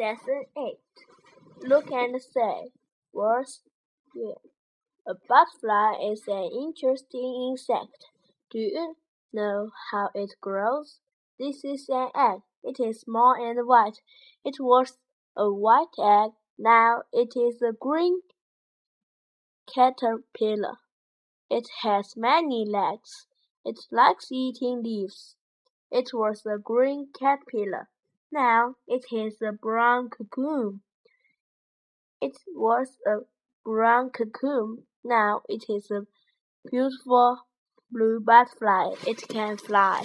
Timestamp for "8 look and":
0.56-2.22